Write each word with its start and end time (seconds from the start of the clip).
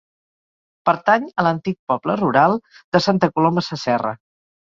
Pertany 0.89 1.27
a 1.41 1.45
l'antic 1.47 1.75
poble 1.93 2.15
rural 2.23 2.57
de 2.97 3.03
Santa 3.09 3.29
Coloma 3.35 3.67
Sasserra. 3.67 4.17